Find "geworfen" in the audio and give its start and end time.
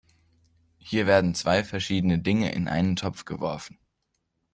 3.23-3.77